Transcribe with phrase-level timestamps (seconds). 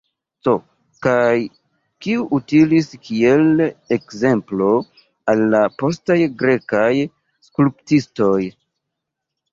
[0.45, 0.51] C.
[1.07, 1.33] Kaj
[2.05, 3.61] kiu utilis kiel
[3.97, 4.71] ekzemplo
[5.35, 6.91] al la postaj grekaj
[7.51, 8.39] skulptistoj.